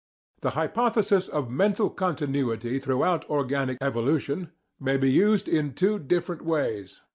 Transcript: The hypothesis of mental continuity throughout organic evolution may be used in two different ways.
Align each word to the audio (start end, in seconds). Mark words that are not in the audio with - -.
The 0.41 0.49
hypothesis 0.57 1.27
of 1.27 1.51
mental 1.51 1.91
continuity 1.91 2.79
throughout 2.79 3.23
organic 3.29 3.77
evolution 3.81 4.49
may 4.79 4.97
be 4.97 5.11
used 5.11 5.47
in 5.47 5.75
two 5.75 5.99
different 5.99 6.43
ways. 6.43 7.01